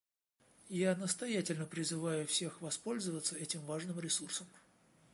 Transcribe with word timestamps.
Я 0.71 0.95
настоятельно 0.95 1.67
призываю 1.67 2.25
всех 2.25 2.59
воспользоваться 2.59 3.35
этим 3.37 3.61
важным 3.65 3.99
ресурсом. 3.99 4.47